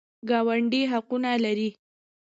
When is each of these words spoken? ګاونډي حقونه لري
ګاونډي 0.29 0.81
حقونه 0.91 1.31
لري 1.43 1.69